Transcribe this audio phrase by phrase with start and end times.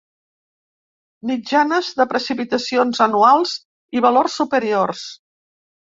[1.31, 3.55] Mitjanes de precipitacions anuals
[3.99, 5.05] i valors superiors.